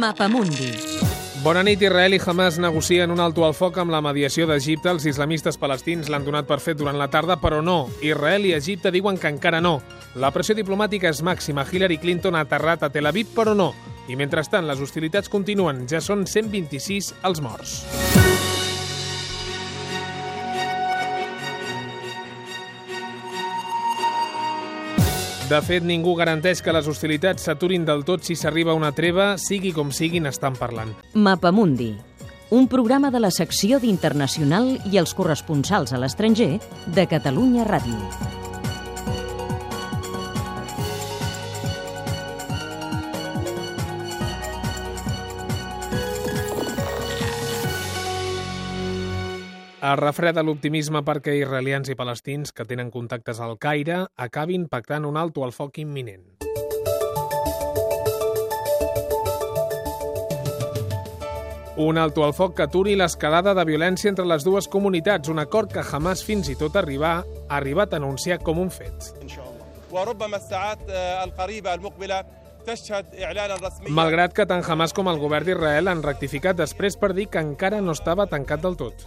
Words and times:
Mapamundi. 0.00 0.72
Bona 1.44 1.62
nit. 1.64 1.80
Israel 1.82 2.14
i 2.16 2.20
Hamas 2.20 2.58
negocien 2.58 3.10
un 3.12 3.20
alto 3.20 3.44
al 3.44 3.54
foc 3.56 3.78
amb 3.80 3.92
la 3.92 4.00
mediació 4.04 4.46
d'Egipte. 4.48 4.90
Els 4.92 5.04
islamistes 5.08 5.56
palestins 5.60 6.08
l'han 6.08 6.24
donat 6.24 6.48
per 6.48 6.60
fet 6.60 6.80
durant 6.80 6.96
la 6.96 7.08
tarda, 7.12 7.36
però 7.40 7.60
no. 7.64 7.88
Israel 8.00 8.48
i 8.48 8.54
Egipte 8.56 8.92
diuen 8.92 9.20
que 9.20 9.28
encara 9.28 9.60
no. 9.60 9.78
La 10.16 10.32
pressió 10.32 10.56
diplomàtica 10.56 11.12
és 11.12 11.22
màxima. 11.24 11.64
Hillary 11.64 12.00
Clinton 12.00 12.36
ha 12.36 12.44
aterrat 12.48 12.84
a 12.84 12.92
Tel 12.92 13.08
Aviv, 13.12 13.32
però 13.36 13.54
no. 13.56 13.72
I 14.08 14.16
mentrestant, 14.16 14.68
les 14.68 14.80
hostilitats 14.80 15.28
continuen. 15.32 15.86
Ja 15.88 16.00
són 16.00 16.26
126 16.26 17.14
els 17.24 17.44
morts. 17.44 18.29
De 25.50 25.58
fet, 25.66 25.82
ningú 25.82 26.12
garanteix 26.14 26.60
que 26.62 26.70
les 26.70 26.86
hostilitats 26.86 27.48
s'aturin 27.48 27.82
del 27.82 28.04
tot 28.06 28.22
si 28.22 28.36
s'arriba 28.38 28.70
a 28.70 28.78
una 28.78 28.92
treva, 28.94 29.32
sigui 29.34 29.72
com 29.74 29.90
sigui, 29.90 30.20
n'estan 30.22 30.54
parlant. 30.54 30.92
Mapamundi. 31.14 31.96
Un 32.54 32.68
programa 32.70 33.10
de 33.10 33.18
la 33.18 33.32
secció 33.34 33.80
d'Internacional 33.82 34.76
i 34.92 35.02
els 35.02 35.14
corresponsals 35.18 35.90
a 35.90 35.98
l'estranger 35.98 36.52
de 36.94 37.06
Catalunya 37.10 37.66
Ràdio. 37.66 38.49
Es 49.80 49.96
refreda 49.96 50.42
l'optimisme 50.44 51.00
perquè 51.00 51.32
israelians 51.38 51.88
i 51.88 51.94
palestins 51.96 52.52
que 52.52 52.66
tenen 52.68 52.90
contactes 52.92 53.38
al 53.40 53.54
Caire 53.56 54.02
acabin 54.20 54.66
pactant 54.68 55.06
un 55.08 55.16
alto 55.16 55.40
al 55.46 55.54
foc 55.56 55.78
imminent. 55.80 56.26
Un 61.80 61.96
alto 61.96 62.26
al 62.26 62.34
foc 62.36 62.58
que 62.58 62.66
aturi 62.66 62.92
l'escalada 62.92 63.54
de 63.56 63.64
violència 63.64 64.12
entre 64.12 64.28
les 64.28 64.44
dues 64.44 64.68
comunitats, 64.68 65.32
un 65.32 65.40
acord 65.40 65.72
que 65.72 65.86
jamás 65.94 66.20
fins 66.28 66.52
i 66.52 66.58
tot 66.60 66.76
arribar 66.76 67.14
ha 67.22 67.56
arribat 67.56 67.94
a 67.94 68.02
anunciar 68.04 68.42
com 68.44 68.60
un 68.60 68.68
fet. 68.68 69.14
إن 72.20 72.39
Malgrat 73.96 74.34
que 74.36 74.46
tant 74.46 74.64
Hamas 74.66 74.94
com 74.96 75.08
el 75.10 75.20
govern 75.20 75.46
d'Israel 75.48 75.90
han 75.90 76.02
rectificat 76.04 76.58
després 76.58 76.98
per 77.00 77.12
dir 77.16 77.28
que 77.32 77.42
encara 77.42 77.80
no 77.80 77.96
estava 77.96 78.26
tancat 78.30 78.62
del 78.64 78.76
tot. 78.80 79.06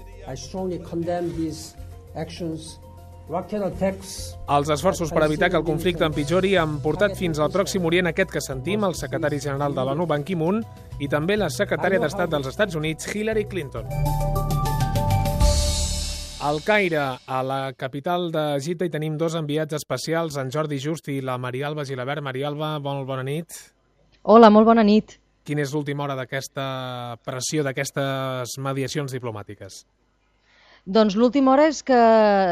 Els 4.51 4.69
esforços 4.75 5.11
per 5.15 5.23
evitar 5.25 5.49
que 5.49 5.59
el 5.59 5.63
conflicte 5.67 6.05
empitjori 6.05 6.55
han 6.59 6.79
portat 6.83 7.15
fins 7.19 7.39
al 7.39 7.51
Pròxim 7.53 7.85
Orient 7.87 8.11
aquest 8.11 8.33
que 8.35 8.43
sentim 8.43 8.83
el 8.83 8.97
secretari 8.99 9.39
general 9.39 9.75
de 9.75 9.87
l'ONU, 9.87 10.07
Ban 10.09 10.27
Ki-moon, 10.27 10.63
i 10.99 11.07
també 11.07 11.39
la 11.39 11.51
secretària 11.53 12.03
d'Estat 12.03 12.33
dels 12.35 12.51
Estats 12.51 12.75
Units, 12.75 13.07
Hillary 13.15 13.47
Clinton. 13.47 13.87
Al 16.43 16.59
Caire, 16.59 16.99
a 17.23 17.37
la 17.47 17.71
capital 17.71 18.25
d'Egipte, 18.33 18.83
hi 18.83 18.91
tenim 18.91 19.13
dos 19.15 19.37
enviats 19.39 19.77
especials, 19.77 20.35
en 20.35 20.49
Jordi 20.51 20.75
Just 20.75 21.05
i 21.07 21.21
la 21.23 21.37
Marialba 21.39 21.85
Gilabert. 21.87 22.19
Marialba, 22.19 22.73
molt 22.83 23.05
bona 23.07 23.23
nit. 23.23 23.55
Hola, 24.27 24.49
molt 24.51 24.67
bona 24.67 24.83
nit. 24.83 25.13
Quina 25.47 25.63
és 25.63 25.71
l'última 25.71 26.03
hora 26.03 26.17
d'aquesta 26.19 26.65
pressió, 27.23 27.63
d'aquestes 27.63 28.57
mediacions 28.59 29.15
diplomàtiques? 29.15 29.85
Doncs 30.83 31.15
l'última 31.15 31.53
hora 31.53 31.69
és 31.71 31.79
que, 31.79 32.01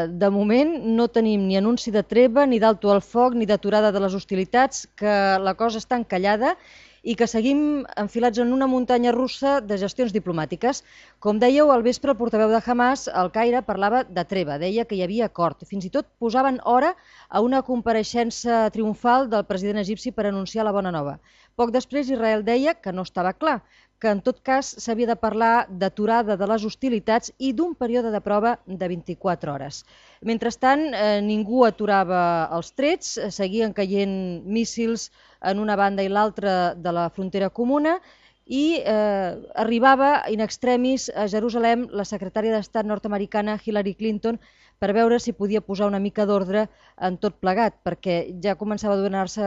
de 0.08 0.30
moment, 0.32 0.72
no 0.96 1.10
tenim 1.12 1.44
ni 1.50 1.60
anunci 1.60 1.92
de 1.92 2.00
treva, 2.00 2.46
ni 2.48 2.62
d'alto 2.64 2.94
al 2.94 3.04
foc, 3.04 3.36
ni 3.36 3.44
d'aturada 3.44 3.92
de 3.92 4.00
les 4.06 4.16
hostilitats, 4.16 4.86
que 4.96 5.18
la 5.36 5.52
cosa 5.52 5.84
està 5.84 6.00
encallada 6.00 6.54
i 7.02 7.16
que 7.18 7.26
seguim 7.26 7.82
enfilats 7.98 8.38
en 8.38 8.52
una 8.54 8.68
muntanya 8.70 9.12
russa 9.14 9.56
de 9.60 9.78
gestions 9.78 10.14
diplomàtiques. 10.14 10.82
Com 11.18 11.40
dèieu, 11.42 11.72
al 11.74 11.82
vespre 11.82 12.14
el 12.14 12.18
portaveu 12.18 12.52
de 12.52 12.62
Hamas, 12.64 13.08
al 13.08 13.32
Caire, 13.34 13.62
parlava 13.66 14.04
de 14.04 14.24
treva, 14.24 14.58
deia 14.62 14.86
que 14.86 14.96
hi 14.96 15.02
havia 15.02 15.26
acord. 15.26 15.66
Fins 15.66 15.88
i 15.88 15.90
tot 15.90 16.06
posaven 16.22 16.60
hora 16.64 16.94
a 17.28 17.42
una 17.42 17.62
compareixença 17.66 18.68
triomfal 18.70 19.28
del 19.32 19.46
president 19.50 19.82
egipci 19.82 20.14
per 20.14 20.28
anunciar 20.30 20.64
la 20.64 20.74
bona 20.78 20.94
nova. 20.94 21.18
Poc 21.56 21.72
després 21.74 22.10
Israel 22.10 22.44
deia 22.44 22.74
que 22.74 22.92
no 22.92 23.04
estava 23.06 23.32
clar, 23.32 23.60
que 24.02 24.10
en 24.10 24.20
tot 24.26 24.40
cas 24.42 24.72
s'havia 24.82 25.06
de 25.06 25.14
parlar 25.14 25.66
d'aturada 25.68 26.34
de 26.36 26.46
les 26.50 26.64
hostilitats 26.66 27.30
i 27.38 27.52
d'un 27.54 27.76
període 27.78 28.10
de 28.10 28.20
prova 28.24 28.56
de 28.66 28.88
24 28.90 29.52
hores. 29.52 29.84
Mentrestant, 30.26 30.88
eh, 30.90 31.20
ningú 31.22 31.62
aturava 31.68 32.22
els 32.56 32.72
trets, 32.72 33.16
eh, 33.16 33.30
seguien 33.30 33.72
caient 33.72 34.42
míssils 34.44 35.10
en 35.40 35.62
una 35.62 35.76
banda 35.76 36.02
i 36.02 36.10
l'altra 36.10 36.74
de 36.74 36.92
la 36.92 37.08
frontera 37.10 37.50
comuna 37.50 38.00
i 38.46 38.82
eh, 38.82 39.38
arribava 39.54 40.24
in 40.34 40.40
extremis 40.40 41.08
a 41.14 41.28
Jerusalem 41.30 41.86
la 41.92 42.04
secretària 42.04 42.56
d'Estat 42.56 42.86
nord-americana 42.86 43.60
Hillary 43.64 43.94
Clinton 43.94 44.40
per 44.82 44.90
veure 44.96 45.20
si 45.22 45.30
podia 45.30 45.62
posar 45.62 45.86
una 45.86 46.00
mica 46.02 46.24
d'ordre 46.26 46.64
en 47.06 47.14
tot 47.22 47.36
plegat, 47.38 47.76
perquè 47.86 48.16
ja 48.42 48.56
començava 48.58 48.96
a 48.96 49.02
donar-se 49.04 49.46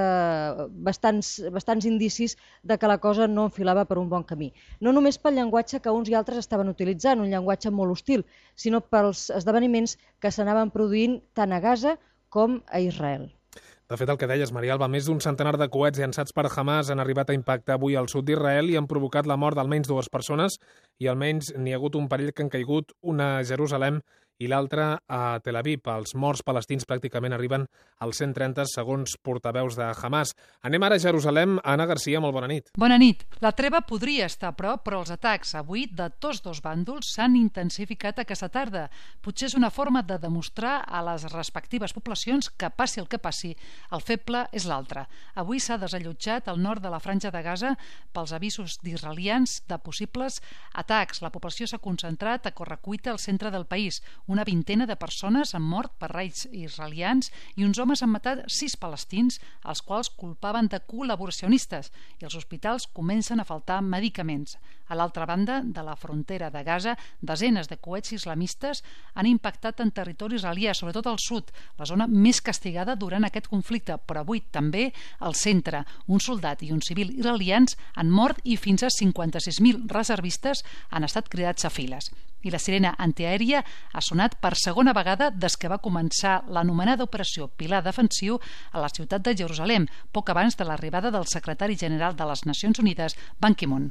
bastants, 0.88 1.34
bastants 1.52 1.88
indicis 1.90 2.38
de 2.64 2.80
que 2.80 2.88
la 2.88 3.02
cosa 3.04 3.28
no 3.28 3.50
enfilava 3.50 3.84
per 3.90 4.00
un 4.00 4.08
bon 4.08 4.24
camí. 4.24 4.54
No 4.80 4.96
només 4.96 5.20
pel 5.20 5.36
llenguatge 5.36 5.84
que 5.84 5.92
uns 5.92 6.08
i 6.08 6.16
altres 6.16 6.40
estaven 6.40 6.72
utilitzant, 6.72 7.20
un 7.20 7.34
llenguatge 7.34 7.68
molt 7.68 7.98
hostil, 7.98 8.24
sinó 8.56 8.80
pels 8.80 9.28
esdeveniments 9.36 9.98
que 10.24 10.32
s'anaven 10.32 10.72
produint 10.72 11.20
tant 11.36 11.52
a 11.52 11.60
Gaza 11.60 11.98
com 12.32 12.62
a 12.72 12.80
Israel. 12.80 13.28
De 13.86 14.00
fet, 14.00 14.10
el 14.10 14.18
que 14.18 14.26
deies, 14.26 14.50
Marialba, 14.56 14.88
més 14.90 15.06
d'un 15.06 15.20
centenar 15.22 15.60
de 15.62 15.68
coets 15.70 16.00
llançats 16.02 16.34
per 16.34 16.48
Hamas 16.48 16.88
han 16.90 17.04
arribat 17.04 17.30
a 17.30 17.36
impactar 17.38 17.76
avui 17.76 18.00
al 18.00 18.08
sud 18.10 18.26
d'Israel 18.26 18.72
i 18.72 18.80
han 18.80 18.88
provocat 18.90 19.28
la 19.30 19.38
mort 19.38 19.60
d'almenys 19.60 19.92
dues 19.92 20.10
persones 20.10 20.58
i 20.98 21.12
almenys 21.12 21.52
n'hi 21.60 21.76
ha 21.76 21.78
hagut 21.78 22.00
un 22.00 22.08
parell 22.10 22.32
que 22.34 22.42
han 22.42 22.50
caigut, 22.50 22.96
una 23.04 23.44
Jerusalem 23.44 24.00
i 24.38 24.50
l'altra 24.52 25.00
a 25.08 25.40
Tel 25.44 25.56
Aviv. 25.56 25.86
Els 25.88 26.16
morts 26.20 26.44
palestins 26.44 26.86
pràcticament 26.88 27.34
arriben 27.36 27.66
als 28.04 28.20
130 28.20 28.66
segons 28.68 29.16
portaveus 29.24 29.78
de 29.80 29.88
Hamas. 29.96 30.34
Anem 30.66 30.84
ara 30.84 30.98
a 31.00 31.02
Jerusalem. 31.02 31.58
Anna 31.64 31.86
Garcia, 31.88 32.20
molt 32.20 32.36
bona 32.36 32.50
nit. 32.52 32.72
Bona 32.78 32.98
nit. 33.00 33.24
La 33.42 33.54
treva 33.56 33.82
podria 33.88 34.28
estar 34.28 34.52
a 34.52 34.58
prop, 34.58 34.84
però 34.84 35.00
els 35.04 35.14
atacs 35.14 35.56
avui 35.56 35.86
de 35.88 36.10
tots 36.20 36.42
dos 36.44 36.62
bàndols 36.64 37.14
s'han 37.16 37.38
intensificat 37.40 38.20
aquesta 38.20 38.50
tarda. 38.52 38.90
Potser 39.24 39.48
és 39.50 39.56
una 39.56 39.72
forma 39.72 40.04
de 40.04 40.20
demostrar 40.20 40.82
a 40.84 41.04
les 41.08 41.28
respectives 41.32 41.96
poblacions 41.96 42.50
que 42.52 42.70
passi 42.70 43.00
el 43.00 43.08
que 43.08 43.22
passi, 43.22 43.54
el 43.96 44.04
feble 44.04 44.46
és 44.52 44.68
l'altre. 44.68 45.06
Avui 45.36 45.62
s'ha 45.64 45.80
desallotjat 45.80 46.50
al 46.52 46.62
nord 46.62 46.84
de 46.84 46.92
la 46.92 47.00
franja 47.00 47.32
de 47.32 47.42
Gaza 47.46 47.76
pels 48.14 48.34
avisos 48.36 48.80
d'israelians 48.84 49.62
de 49.70 49.80
possibles 49.80 50.42
atacs. 50.74 51.22
La 51.24 51.32
població 51.32 51.68
s'ha 51.68 51.80
concentrat 51.80 52.46
a 52.46 52.56
correcuita 52.56 53.12
al 53.12 53.20
centre 53.20 53.52
del 53.52 53.66
país. 53.66 54.02
Una 54.28 54.44
vintena 54.44 54.88
de 54.90 54.96
persones 54.98 55.52
han 55.54 55.62
mort 55.62 55.92
per 56.02 56.08
raids 56.10 56.48
israelians 56.50 57.28
i 57.56 57.66
uns 57.66 57.78
homes 57.78 58.02
han 58.02 58.10
matat 58.10 58.40
sis 58.50 58.74
palestins, 58.82 59.38
els 59.62 59.84
quals 59.86 60.10
culpaven 60.10 60.66
de 60.72 60.80
col·laboracionistes, 60.82 61.92
i 62.18 62.26
els 62.26 62.38
hospitals 62.40 62.88
comencen 62.88 63.40
a 63.40 63.46
faltar 63.46 63.84
medicaments. 63.86 64.58
A 64.90 64.98
l'altra 64.98 65.28
banda 65.30 65.60
de 65.62 65.86
la 65.86 65.96
frontera 65.96 66.50
de 66.50 66.64
Gaza, 66.66 66.98
desenes 67.22 67.70
de 67.70 67.78
coets 67.78 68.18
islamistes 68.18 68.82
han 69.14 69.30
impactat 69.30 69.86
en 69.86 69.94
territori 69.94 70.42
israelià, 70.42 70.74
sobretot 70.74 71.06
al 71.06 71.22
sud, 71.22 71.54
la 71.78 71.86
zona 71.86 72.10
més 72.10 72.42
castigada 72.42 72.98
durant 72.98 73.30
aquest 73.30 73.50
conflicte, 73.54 74.00
però 74.10 74.26
avui 74.26 74.42
també 74.50 74.88
al 75.20 75.38
centre. 75.38 75.86
Un 76.08 76.20
soldat 76.20 76.66
i 76.66 76.72
un 76.74 76.82
civil 76.82 77.14
israelians 77.14 77.78
han 77.94 78.10
mort 78.10 78.42
i 78.44 78.58
fins 78.58 78.82
a 78.82 78.90
56.000 78.90 79.86
reservistes 79.94 80.66
han 80.90 81.06
estat 81.06 81.30
cridats 81.30 81.66
a 81.66 81.70
files 81.70 82.10
i 82.46 82.54
la 82.54 82.62
sirena 82.62 82.94
antiaèria 83.02 83.64
ha 83.66 84.06
sonat 84.06 84.38
per 84.40 84.54
segona 84.62 84.94
vegada 84.94 85.32
des 85.34 85.58
que 85.58 85.72
va 85.72 85.82
començar 85.82 86.38
l'anomenada 86.48 87.04
operació 87.04 87.50
Pilar 87.50 87.82
Defensiu 87.84 88.40
a 88.72 88.80
la 88.80 88.92
ciutat 88.94 89.26
de 89.26 89.36
Jerusalem, 89.36 89.90
poc 90.14 90.30
abans 90.30 90.56
de 90.56 90.70
l'arribada 90.70 91.12
del 91.12 91.26
secretari 91.28 91.76
general 91.76 92.16
de 92.16 92.30
les 92.30 92.46
Nacions 92.46 92.80
Unides, 92.80 93.18
Ban 93.42 93.58
Ki-moon. 93.58 93.90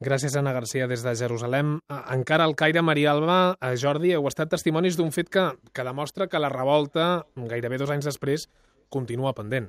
Gràcies, 0.00 0.32
Anna 0.32 0.54
Garcia, 0.56 0.86
des 0.88 1.02
de 1.04 1.12
Jerusalem. 1.12 1.74
Encara 1.92 2.46
al 2.48 2.54
Caire, 2.56 2.80
Maria 2.80 3.10
Alba, 3.12 3.58
a 3.60 3.74
Jordi, 3.76 4.14
heu 4.16 4.30
estat 4.30 4.48
testimonis 4.48 4.96
d'un 4.96 5.12
fet 5.12 5.28
que, 5.28 5.44
que 5.76 5.84
demostra 5.84 6.24
que 6.26 6.40
la 6.40 6.48
revolta, 6.48 7.26
gairebé 7.36 7.76
dos 7.76 7.92
anys 7.92 8.08
després, 8.08 8.48
continua 8.88 9.36
pendent. 9.36 9.68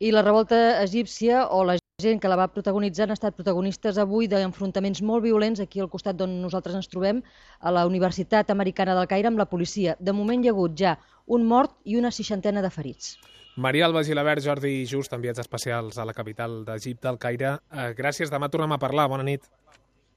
I 0.00 0.16
la 0.16 0.24
revolta 0.24 0.80
egípcia 0.80 1.44
o 1.52 1.60
la 1.68 1.76
gent 2.04 2.20
que 2.20 2.30
la 2.30 2.36
va 2.38 2.50
protagonitzar 2.52 3.08
han 3.08 3.14
estat 3.14 3.36
protagonistes 3.38 3.98
avui 3.98 4.28
d'enfrontaments 4.30 5.00
molt 5.02 5.24
violents 5.24 5.62
aquí 5.64 5.80
al 5.82 5.90
costat 5.92 6.18
d'on 6.20 6.36
nosaltres 6.42 6.76
ens 6.78 6.90
trobem, 6.92 7.22
a 7.60 7.72
la 7.72 7.86
Universitat 7.88 8.52
Americana 8.54 8.96
del 8.98 9.08
Caire 9.10 9.30
amb 9.32 9.40
la 9.40 9.48
policia. 9.50 9.96
De 9.98 10.12
moment 10.12 10.44
hi 10.44 10.50
ha 10.50 10.54
hagut 10.54 10.76
ja 10.78 10.98
un 11.26 11.46
mort 11.48 11.78
i 11.84 11.96
una 12.00 12.12
seixantena 12.12 12.62
de 12.62 12.70
ferits. 12.70 13.16
Maria 13.56 13.86
Alba 13.86 14.02
Gilabert, 14.04 14.42
Jordi 14.42 14.82
Just, 14.90 15.14
enviats 15.14 15.38
especials 15.38 15.98
a 15.98 16.04
la 16.04 16.14
capital 16.14 16.64
d'Egipte, 16.66 17.08
al 17.08 17.20
Caire. 17.22 17.56
Eh, 17.70 17.88
gràcies, 17.94 18.32
demà 18.32 18.50
tornem 18.50 18.74
a 18.74 18.80
parlar. 18.82 19.08
Bona 19.08 19.26
nit. 19.26 19.46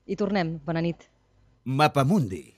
I 0.07 0.17
tornem. 0.17 0.57
Bona 0.65 0.81
nit. 0.81 1.05
Mapamundi 1.63 2.56